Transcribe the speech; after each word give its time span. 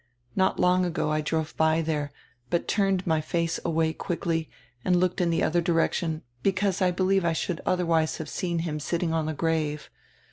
Not 0.35 0.59
long 0.59 0.83
ago 0.83 1.11
I 1.11 1.21
drove 1.21 1.55
by 1.57 1.83
diere, 1.83 2.09
but 2.49 2.67
turned 2.67 3.05
my 3.05 3.21
face 3.21 3.59
away 3.63 3.93
quickly 3.93 4.49
and 4.83 4.95
looked 4.95 5.21
in 5.21 5.29
die 5.29 5.43
other 5.43 5.61
direction, 5.61 6.23
because 6.41 6.81
I 6.81 6.89
believe 6.89 7.23
I 7.23 7.33
should 7.33 7.61
otherwise 7.67 8.17
have 8.17 8.27
seen 8.27 8.57
him 8.65 8.79
sitting 8.79 9.13
on 9.13 9.27
the 9.27 9.35
grave. 9.35 9.91